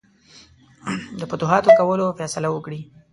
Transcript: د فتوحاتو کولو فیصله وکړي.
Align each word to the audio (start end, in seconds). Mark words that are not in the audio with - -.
د 1.19 1.21
فتوحاتو 1.31 1.71
کولو 1.79 2.05
فیصله 2.19 2.47
وکړي. 2.51 2.81